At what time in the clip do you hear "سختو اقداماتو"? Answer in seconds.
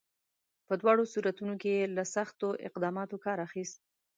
2.15-3.15